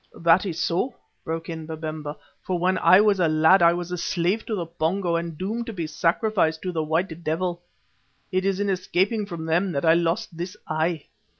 [0.17, 3.99] "That is so," broke in Babemba, "for when I was a lad I was a
[3.99, 7.61] slave to the Pongo and doomed to be sacrificed to the White Devil.
[8.31, 11.05] It was in escaping from them that I lost this eye."